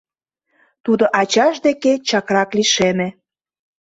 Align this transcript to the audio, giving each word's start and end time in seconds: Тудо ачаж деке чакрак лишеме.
Тудо 0.83 1.05
ачаж 1.21 1.55
деке 1.67 1.93
чакрак 2.07 2.49
лишеме. 2.57 3.07